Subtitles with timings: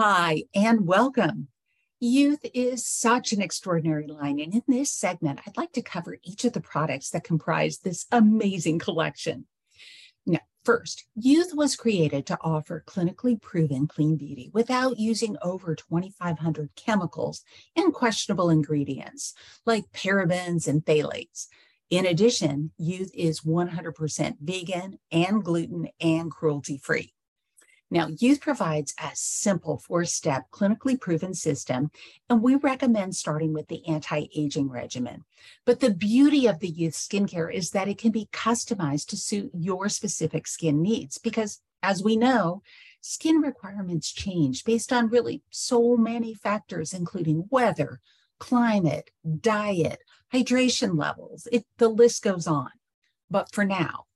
[0.00, 1.48] Hi, and welcome.
[1.98, 4.38] Youth is such an extraordinary line.
[4.38, 8.06] And in this segment, I'd like to cover each of the products that comprise this
[8.12, 9.46] amazing collection.
[10.24, 16.70] Now, first, Youth was created to offer clinically proven clean beauty without using over 2,500
[16.76, 17.42] chemicals
[17.74, 19.34] and questionable ingredients
[19.66, 21.48] like parabens and phthalates.
[21.90, 27.14] In addition, Youth is 100% vegan and gluten and cruelty free.
[27.90, 31.90] Now, Youth provides a simple four step clinically proven system,
[32.28, 35.24] and we recommend starting with the anti aging regimen.
[35.64, 39.50] But the beauty of the Youth skincare is that it can be customized to suit
[39.54, 42.62] your specific skin needs because, as we know,
[43.00, 48.00] skin requirements change based on really so many factors, including weather,
[48.38, 49.10] climate,
[49.40, 50.00] diet,
[50.32, 51.48] hydration levels.
[51.50, 52.70] It, the list goes on.
[53.30, 54.07] But for now,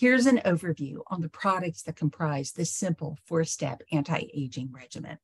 [0.00, 5.18] Here's an overview on the products that comprise this simple four-step anti-aging regimen.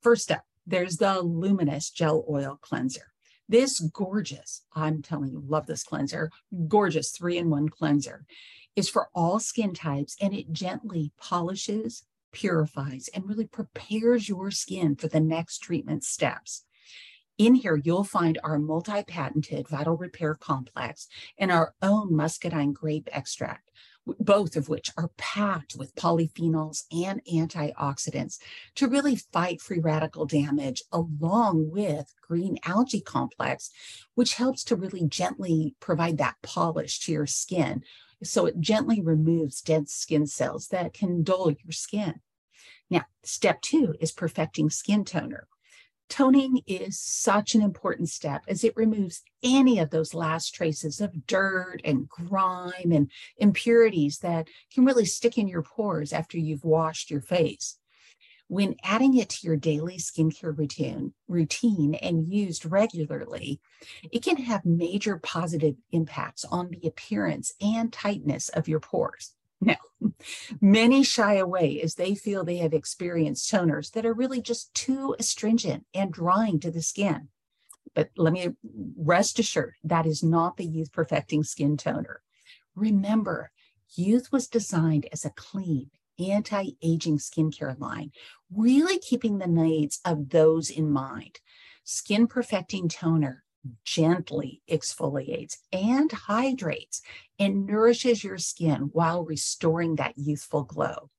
[0.00, 3.12] First up, there's the Luminous Gel Oil Cleanser.
[3.50, 6.30] This gorgeous, I'm telling you, love this cleanser,
[6.68, 8.24] gorgeous three-in-one cleanser
[8.76, 14.96] is for all skin types and it gently polishes, purifies, and really prepares your skin
[14.96, 16.64] for the next treatment steps.
[17.36, 23.08] In here, you'll find our multi patented vital repair complex and our own muscadine grape
[23.12, 23.61] extract,
[24.06, 28.38] both of which are packed with polyphenols and antioxidants
[28.74, 33.70] to really fight free radical damage, along with green algae complex,
[34.14, 37.82] which helps to really gently provide that polish to your skin.
[38.22, 42.20] So it gently removes dead skin cells that can dull your skin.
[42.90, 45.48] Now, step two is perfecting skin toner.
[46.12, 51.26] Toning is such an important step as it removes any of those last traces of
[51.26, 57.10] dirt and grime and impurities that can really stick in your pores after you've washed
[57.10, 57.78] your face.
[58.48, 63.62] When adding it to your daily skincare routine, routine and used regularly,
[64.12, 69.32] it can have major positive impacts on the appearance and tightness of your pores.
[70.60, 75.14] Many shy away as they feel they have experienced toners that are really just too
[75.18, 77.28] astringent and drying to the skin.
[77.94, 78.50] But let me
[78.96, 82.22] rest assured that is not the Youth Perfecting Skin Toner.
[82.74, 83.50] Remember,
[83.94, 88.12] Youth was designed as a clean, anti aging skincare line,
[88.50, 91.40] really keeping the needs of those in mind.
[91.84, 93.41] Skin Perfecting Toner
[93.84, 97.02] gently exfoliates and hydrates
[97.38, 101.10] and nourishes your skin while restoring that youthful glow.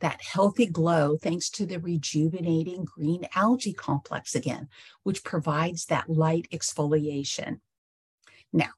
[0.00, 4.68] That healthy glow, thanks to the rejuvenating green algae complex again,
[5.02, 7.60] which provides that light exfoliation.
[8.52, 8.70] Now,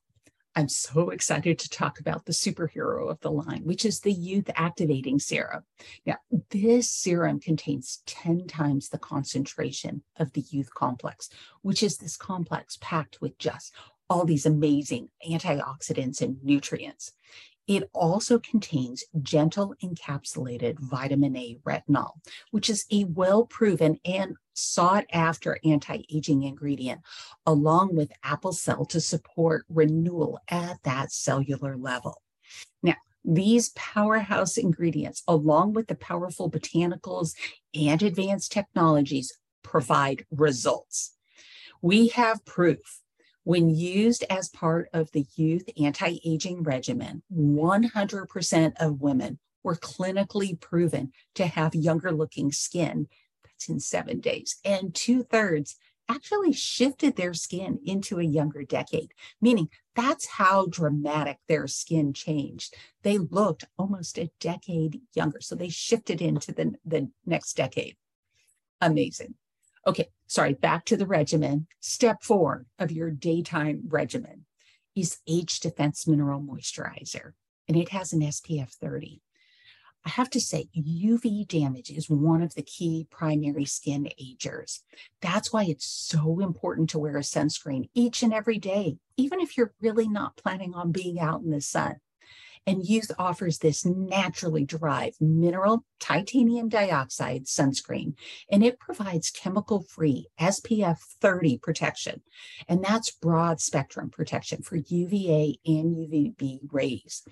[0.57, 4.51] I'm so excited to talk about the superhero of the line, which is the Youth
[4.57, 5.63] Activating Serum.
[6.05, 6.17] Now,
[6.51, 11.29] this serum contains 10 times the concentration of the Youth Complex,
[11.63, 13.75] which is this complex packed with just
[14.09, 17.13] all these amazing antioxidants and nutrients.
[17.71, 22.15] It also contains gentle encapsulated vitamin A retinol,
[22.51, 27.01] which is a well proven and sought after anti aging ingredient,
[27.47, 32.21] along with apple cell to support renewal at that cellular level.
[32.83, 37.37] Now, these powerhouse ingredients, along with the powerful botanicals
[37.73, 41.15] and advanced technologies, provide results.
[41.83, 43.00] We have proof
[43.51, 50.61] when used as part of the youth anti aging regimen, 100% of women were clinically
[50.61, 53.09] proven to have younger looking skin.
[53.43, 54.61] That's in seven days.
[54.65, 55.75] And two thirds
[56.09, 62.77] actually shifted their skin into a younger decade, meaning that's how dramatic their skin changed.
[63.03, 65.41] They looked almost a decade younger.
[65.41, 67.97] So they shifted into the, the next decade.
[68.81, 69.35] Amazing.
[69.87, 71.67] Okay, sorry, back to the regimen.
[71.81, 74.45] Step four of your daytime regimen
[74.95, 77.33] is Age Defense Mineral Moisturizer,
[77.67, 79.23] and it has an SPF 30.
[80.05, 84.83] I have to say, UV damage is one of the key primary skin agers.
[85.21, 89.57] That's why it's so important to wear a sunscreen each and every day, even if
[89.57, 91.97] you're really not planning on being out in the sun.
[92.67, 98.15] And Youth offers this naturally derived mineral titanium dioxide sunscreen,
[98.51, 102.23] and it provides chemical free SPF 30 protection.
[102.69, 107.23] And that's broad spectrum protection for UVA and UVB rays.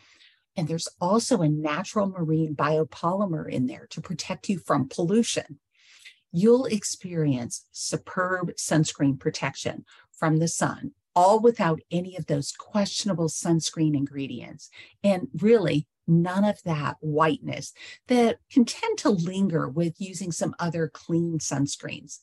[0.56, 5.60] And there's also a natural marine biopolymer in there to protect you from pollution.
[6.32, 13.96] You'll experience superb sunscreen protection from the sun all without any of those questionable sunscreen
[13.96, 14.70] ingredients.
[15.02, 17.72] And really, none of that whiteness
[18.06, 22.20] that can tend to linger with using some other clean sunscreens.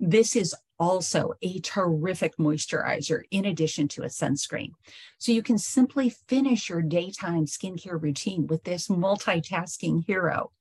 [0.00, 4.70] This is also a terrific moisturizer in addition to a sunscreen.
[5.18, 10.52] So you can simply finish your daytime skincare routine with this multitasking hero.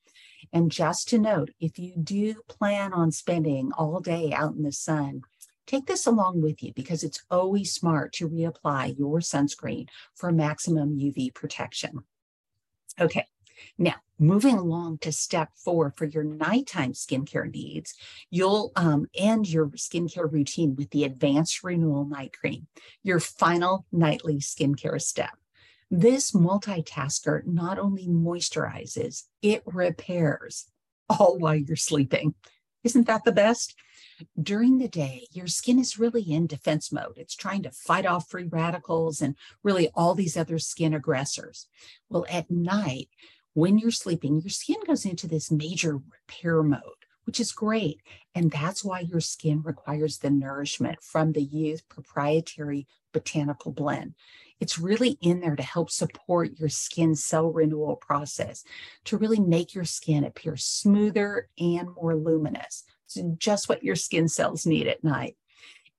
[0.52, 4.74] And just to note, if you do plan on spending all day out in the
[4.74, 5.22] sun,
[5.72, 11.00] take this along with you because it's always smart to reapply your sunscreen for maximum
[11.00, 12.04] UV protection.
[13.00, 13.26] Okay,
[13.78, 17.94] now, moving along to step four for your nighttime skincare needs,
[18.30, 22.68] you'll um, end your skincare routine with the Advanced Renewal Night Cream,
[23.02, 25.38] your final nightly skincare step.
[25.90, 30.68] This multitasker not only moisturizes, it repairs,
[31.10, 32.34] all while you're sleeping.
[32.84, 33.76] Isn't that the best?
[34.42, 37.18] During the day, your skin is really in defense mode.
[37.18, 41.68] It's trying to fight off free radicals and really all these other skin aggressors.
[42.10, 43.10] Well, at night,
[43.54, 48.02] when you're sleeping, your skin goes into this major repair mode, which is great.
[48.34, 54.16] And that's why your skin requires the nourishment from the Youth proprietary botanical blend.
[54.60, 58.64] It's really in there to help support your skin cell renewal process,
[59.06, 62.84] to really make your skin appear smoother and more luminous.
[63.38, 65.36] Just what your skin cells need at night.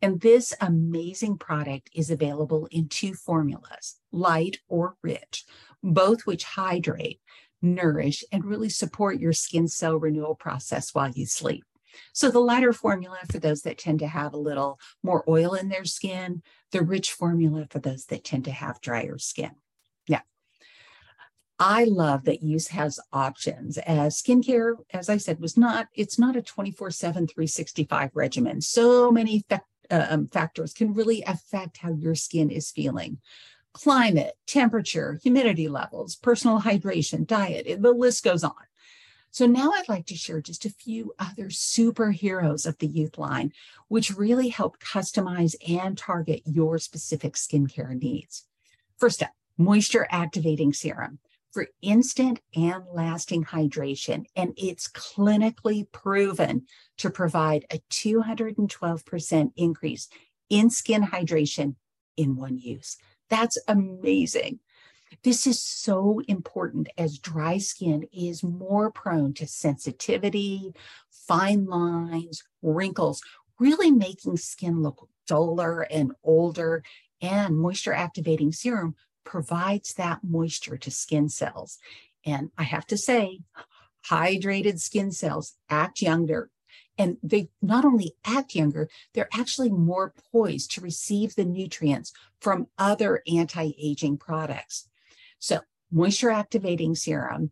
[0.01, 5.45] And this amazing product is available in two formulas, light or rich,
[5.83, 7.21] both which hydrate,
[7.63, 11.65] nourish, and really support your skin cell renewal process while you sleep.
[12.13, 15.69] So the lighter formula for those that tend to have a little more oil in
[15.69, 16.43] their skin,
[16.73, 19.53] the rich formula for those that tend to have drier skin.
[21.65, 26.35] I love that Youth has options as skincare, as I said, was not, it's not
[26.35, 28.61] a 24 7, 365 regimen.
[28.61, 33.19] So many uh, um, factors can really affect how your skin is feeling
[33.73, 38.53] climate, temperature, humidity levels, personal hydration, diet, the list goes on.
[39.31, 43.53] So now I'd like to share just a few other superheroes of the youth line,
[43.87, 48.47] which really help customize and target your specific skincare needs.
[48.99, 51.21] First up, moisture activating serum
[51.53, 54.25] for instant and lasting hydration.
[54.35, 56.67] And it's clinically proven
[56.99, 60.09] to provide a 212% increase
[60.49, 61.77] in skin hydration
[62.17, 62.97] in one use.
[63.29, 64.61] That's amazing.
[65.25, 70.73] This is so important as dry skin is more prone to sensitivity,
[71.11, 73.23] fine lines, wrinkles,
[73.59, 76.83] really making skin look duller and older.
[77.21, 81.79] And moisture activating serum provides that moisture to skin cells.
[82.25, 83.41] And I have to say,
[84.09, 86.51] hydrated skin cells act younger
[86.99, 92.67] and they not only act younger, they're actually more poised to receive the nutrients from
[92.79, 94.89] other anti aging products.
[95.39, 95.61] So,
[95.91, 97.51] moisture activating serum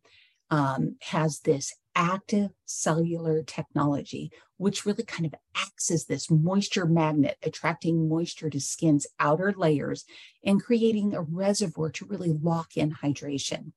[0.51, 7.37] um, has this active cellular technology, which really kind of acts as this moisture magnet,
[7.43, 10.05] attracting moisture to skin's outer layers
[10.45, 13.73] and creating a reservoir to really lock in hydration.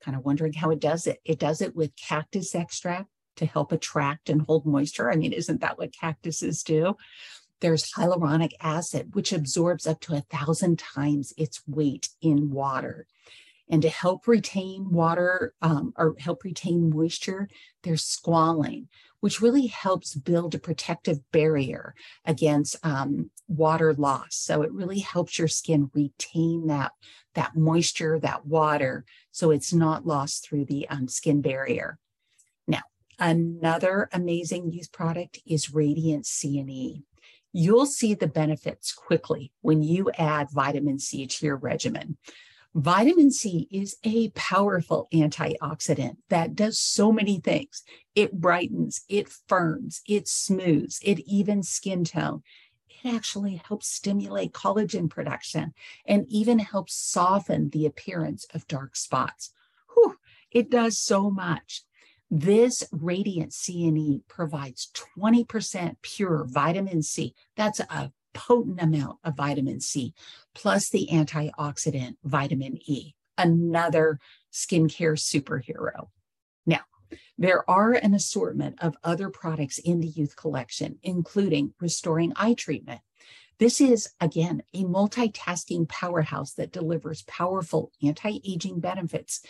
[0.00, 1.20] Kind of wondering how it does it.
[1.24, 3.08] It does it with cactus extract,
[3.38, 5.10] to help attract and hold moisture.
[5.10, 6.96] I mean, isn't that what cactuses do?
[7.60, 13.06] There's hyaluronic acid, which absorbs up to a thousand times its weight in water.
[13.70, 17.48] And to help retain water um, or help retain moisture,
[17.82, 18.86] there's squalane,
[19.20, 24.36] which really helps build a protective barrier against um, water loss.
[24.36, 26.92] So it really helps your skin retain that,
[27.34, 31.98] that moisture, that water, so it's not lost through the um, skin barrier.
[32.66, 32.82] Now,
[33.18, 37.02] another amazing youth product is Radiant C&E.
[37.52, 42.18] You'll see the benefits quickly when you add vitamin C to your regimen.
[42.78, 47.82] Vitamin C is a powerful antioxidant that does so many things.
[48.14, 52.44] It brightens, it firms, it smooths, it evens skin tone.
[52.88, 55.74] It actually helps stimulate collagen production
[56.06, 59.50] and even helps soften the appearance of dark spots.
[59.94, 60.14] Whew,
[60.52, 61.82] it does so much.
[62.30, 67.34] This Radiant C&E provides 20% pure vitamin C.
[67.56, 70.14] That's a potent amount of vitamin C,
[70.54, 74.20] plus the antioxidant vitamin E, another
[74.52, 76.08] skincare superhero.
[76.64, 76.82] Now,
[77.36, 83.00] there are an assortment of other products in the youth collection, including restoring eye treatment.
[83.58, 89.40] This is, again, a multitasking powerhouse that delivers powerful anti aging benefits,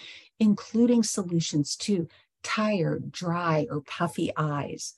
[0.40, 2.08] including solutions to
[2.42, 4.94] tired, dry, or puffy eyes.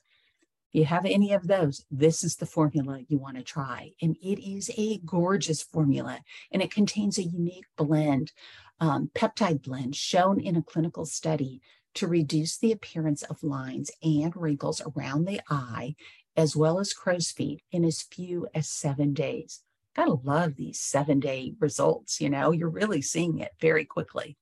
[0.71, 3.91] You have any of those, this is the formula you want to try.
[4.01, 6.19] And it is a gorgeous formula,
[6.51, 8.31] and it contains a unique blend
[8.79, 11.61] um, peptide blend shown in a clinical study
[11.93, 15.95] to reduce the appearance of lines and wrinkles around the eye,
[16.35, 19.61] as well as crow's feet, in as few as seven days.
[19.95, 22.21] Gotta love these seven day results.
[22.21, 24.37] You know, you're really seeing it very quickly.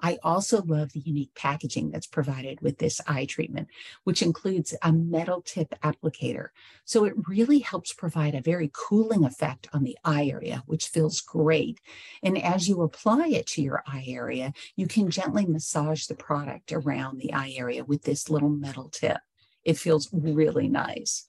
[0.00, 3.68] I also love the unique packaging that's provided with this eye treatment,
[4.04, 6.48] which includes a metal tip applicator.
[6.84, 11.20] So it really helps provide a very cooling effect on the eye area, which feels
[11.20, 11.80] great.
[12.22, 16.72] And as you apply it to your eye area, you can gently massage the product
[16.72, 19.18] around the eye area with this little metal tip.
[19.64, 21.28] It feels really nice.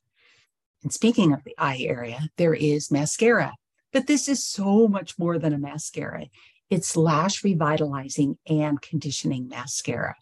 [0.83, 3.53] And speaking of the eye area, there is mascara.
[3.91, 6.25] But this is so much more than a mascara.
[6.69, 10.15] It's lash revitalizing and conditioning mascara.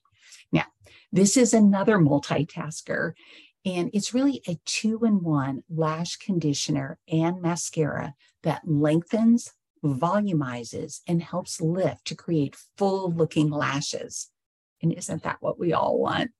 [0.51, 0.65] Now,
[1.12, 3.13] this is another multitasker,
[3.65, 11.23] and it's really a two in one lash conditioner and mascara that lengthens, volumizes, and
[11.23, 14.29] helps lift to create full looking lashes.
[14.81, 16.31] And isn't that what we all want?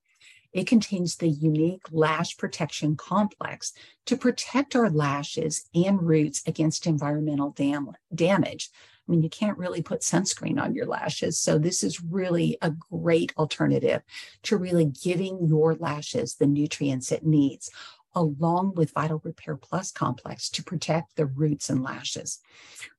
[0.52, 3.74] It contains the unique lash protection complex
[4.06, 8.70] to protect our lashes and roots against environmental dam- damage.
[9.08, 11.40] I mean, you can't really put sunscreen on your lashes.
[11.40, 14.02] So, this is really a great alternative
[14.44, 17.70] to really giving your lashes the nutrients it needs,
[18.16, 22.40] along with Vital Repair Plus complex to protect the roots and lashes,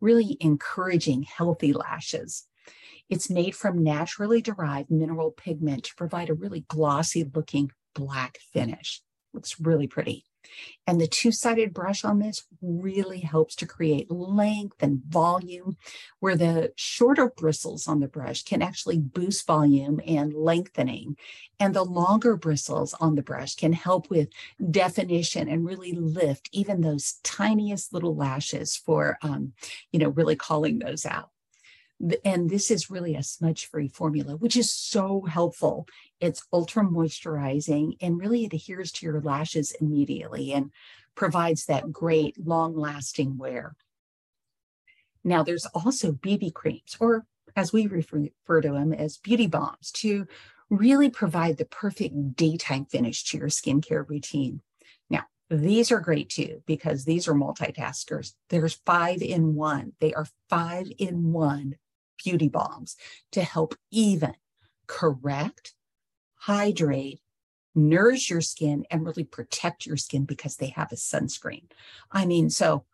[0.00, 2.46] really encouraging healthy lashes.
[3.08, 9.02] It's made from naturally derived mineral pigment to provide a really glossy looking black finish.
[9.32, 10.25] Looks really pretty.
[10.86, 15.76] And the two sided brush on this really helps to create length and volume,
[16.20, 21.16] where the shorter bristles on the brush can actually boost volume and lengthening.
[21.58, 24.28] And the longer bristles on the brush can help with
[24.70, 29.52] definition and really lift even those tiniest little lashes for, um,
[29.92, 31.30] you know, really calling those out
[32.24, 35.86] and this is really a smudge free formula, which is so helpful.
[36.20, 40.70] It's ultra moisturizing and really adheres to your lashes immediately and
[41.14, 43.76] provides that great long lasting wear.
[45.22, 47.24] Now, there's also BB creams, or
[47.56, 50.26] as we refer, refer to them as beauty bombs, to
[50.68, 54.60] really provide the perfect daytime finish to your skincare routine.
[55.08, 58.34] Now, these are great too because these are multitaskers.
[58.50, 59.92] There's five in one.
[60.00, 61.76] They are five in one
[62.23, 62.97] beauty bombs
[63.33, 64.35] to help even
[64.87, 65.75] correct,
[66.37, 67.21] hydrate,
[67.75, 71.64] nourish your skin, and really protect your skin because they have a sunscreen.
[72.12, 72.85] I mean, so,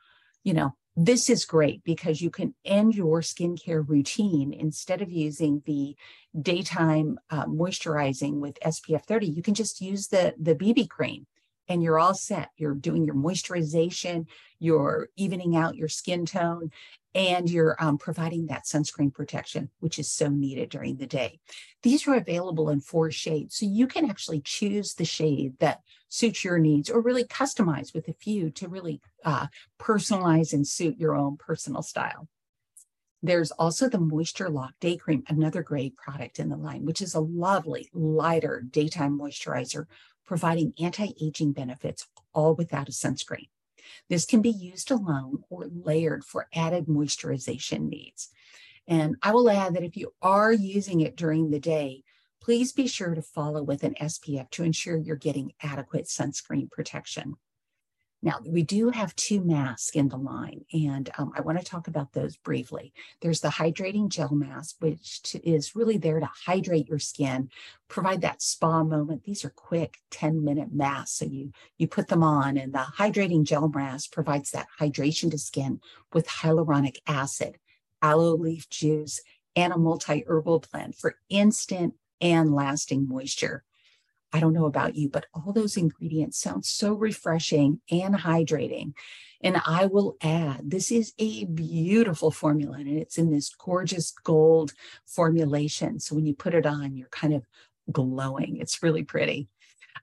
[0.42, 5.62] you know, this is great because you can end your skincare routine instead of using
[5.64, 5.96] the
[6.40, 9.28] daytime uh, moisturizing with SPF 30.
[9.28, 11.26] You can just use the, the BB cream
[11.68, 12.50] and you're all set.
[12.56, 14.26] You're doing your moisturization,
[14.58, 16.70] you're evening out your skin tone,
[17.14, 21.40] and you're um, providing that sunscreen protection, which is so needed during the day.
[21.82, 26.44] These are available in four shades, so you can actually choose the shade that suits
[26.44, 29.46] your needs or really customize with a few to really uh,
[29.78, 32.28] personalize and suit your own personal style.
[33.22, 37.14] There's also the Moisture Lock Day Cream, another great product in the line, which is
[37.14, 39.86] a lovely, lighter daytime moisturizer
[40.24, 43.48] providing anti-aging benefits all without a sunscreen.
[44.08, 48.30] This can be used alone or layered for added moisturization needs.
[48.86, 52.02] And I will add that if you are using it during the day,
[52.40, 57.36] please be sure to follow with an SPF to ensure you're getting adequate sunscreen protection.
[58.22, 61.88] Now, we do have two masks in the line, and um, I want to talk
[61.88, 62.92] about those briefly.
[63.22, 67.48] There's the hydrating gel mask, which is really there to hydrate your skin,
[67.88, 69.24] provide that spa moment.
[69.24, 71.18] These are quick 10 minute masks.
[71.18, 75.38] So you, you put them on, and the hydrating gel mask provides that hydration to
[75.38, 75.80] skin
[76.12, 77.56] with hyaluronic acid,
[78.02, 79.22] aloe leaf juice,
[79.56, 83.64] and a multi herbal blend for instant and lasting moisture.
[84.32, 88.92] I don't know about you, but all those ingredients sound so refreshing and hydrating.
[89.42, 94.72] And I will add, this is a beautiful formula and it's in this gorgeous gold
[95.06, 95.98] formulation.
[95.98, 97.44] So when you put it on, you're kind of
[97.90, 98.58] glowing.
[98.58, 99.48] It's really pretty.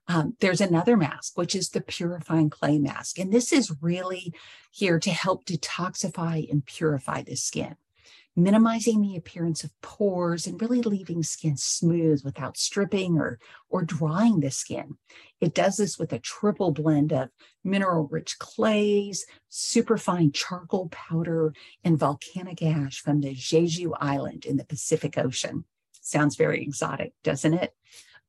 [0.08, 3.18] Um, there's another mask, which is the purifying clay mask.
[3.18, 4.34] And this is really
[4.70, 7.76] here to help detoxify and purify the skin
[8.38, 14.38] minimizing the appearance of pores and really leaving skin smooth without stripping or, or drying
[14.40, 14.96] the skin.
[15.40, 17.30] It does this with a triple blend of
[17.64, 21.52] mineral rich clays, superfine charcoal powder,
[21.82, 25.64] and volcanic ash from the Jeju Island in the Pacific Ocean.
[26.00, 27.74] Sounds very exotic, doesn't it?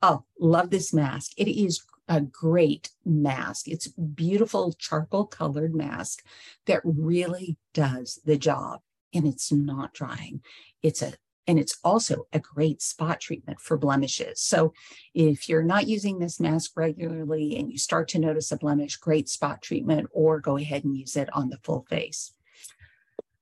[0.02, 1.34] Oh, love this mask.
[1.38, 3.68] It is a great mask.
[3.68, 6.24] It's beautiful charcoal colored mask
[6.66, 8.82] that really does the job
[9.14, 10.42] and it's not drying.
[10.82, 11.14] It's a
[11.48, 14.40] And it's also a great spot treatment for blemishes.
[14.40, 14.72] So
[15.16, 19.28] if you're not using this mask regularly and you start to notice a blemish, great
[19.28, 22.34] spot treatment, or go ahead and use it on the full face.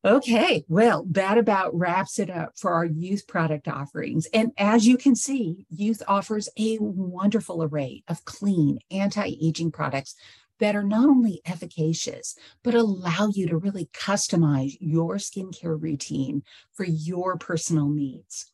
[0.06, 4.26] Okay, well, that about wraps it up for our youth product offerings.
[4.34, 10.16] And as you can see, youth offers a wonderful array of clean anti aging products
[10.60, 16.86] that are not only efficacious, but allow you to really customize your skincare routine for
[16.86, 18.52] your personal needs.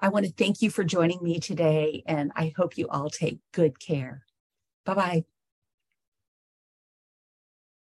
[0.00, 3.38] I want to thank you for joining me today, and I hope you all take
[3.52, 4.24] good care.
[4.84, 5.24] Bye bye.